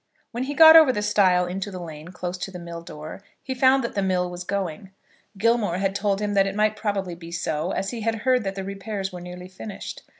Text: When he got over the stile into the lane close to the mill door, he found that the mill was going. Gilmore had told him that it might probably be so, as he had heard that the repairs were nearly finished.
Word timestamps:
When 0.31 0.45
he 0.45 0.55
got 0.55 0.75
over 0.75 0.91
the 0.91 1.03
stile 1.03 1.45
into 1.45 1.69
the 1.69 1.77
lane 1.79 2.07
close 2.07 2.35
to 2.39 2.49
the 2.49 2.57
mill 2.57 2.81
door, 2.81 3.21
he 3.43 3.53
found 3.53 3.83
that 3.83 3.93
the 3.93 4.01
mill 4.01 4.31
was 4.31 4.43
going. 4.43 4.89
Gilmore 5.37 5.77
had 5.77 5.93
told 5.93 6.19
him 6.21 6.33
that 6.33 6.47
it 6.47 6.55
might 6.55 6.75
probably 6.75 7.13
be 7.13 7.31
so, 7.31 7.69
as 7.69 7.91
he 7.91 8.01
had 8.01 8.15
heard 8.25 8.43
that 8.43 8.55
the 8.55 8.63
repairs 8.63 9.13
were 9.13 9.21
nearly 9.21 9.47
finished. 9.47 10.01